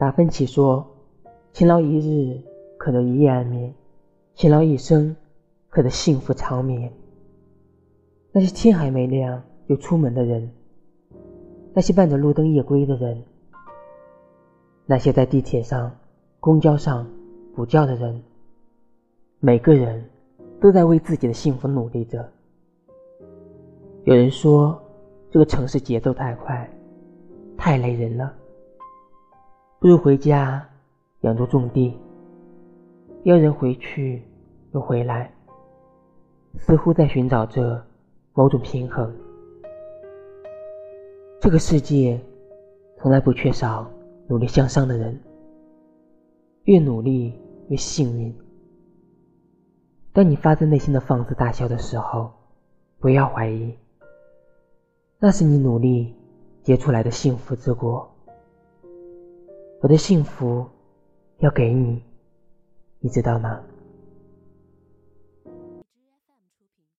[0.00, 0.96] 达芬奇说
[1.52, 2.40] ：“勤劳一日，
[2.78, 3.70] 可得一夜安眠；
[4.34, 5.14] 勤劳一生，
[5.68, 6.90] 可得幸福长眠。”
[8.32, 10.50] 那些天还没亮就出门的人，
[11.74, 13.22] 那些伴着路灯夜归的人，
[14.86, 15.94] 那些在地铁上、
[16.40, 17.06] 公交上
[17.54, 18.22] 补觉的人，
[19.38, 20.02] 每个人
[20.62, 22.26] 都在为自己的幸福努力着。
[24.04, 24.82] 有人说，
[25.30, 26.66] 这个城市节奏太快，
[27.54, 28.34] 太累人了。
[29.80, 30.68] 不如回家
[31.22, 31.96] 养猪种地，
[33.22, 34.22] 要人回去
[34.72, 35.32] 又回来，
[36.58, 37.82] 似乎在寻找着
[38.34, 39.10] 某种平衡。
[41.40, 42.20] 这个世界
[42.98, 43.90] 从来不缺少
[44.28, 45.18] 努力向上的人，
[46.64, 47.32] 越努力
[47.68, 48.36] 越幸运。
[50.12, 52.30] 当你发自内心的放肆大笑的时候，
[52.98, 53.74] 不要怀疑，
[55.18, 56.14] 那是你努力
[56.62, 58.09] 结出来的幸福之果。
[59.80, 60.68] 我的幸福
[61.38, 62.02] 要给你，
[63.00, 63.60] 你知道吗？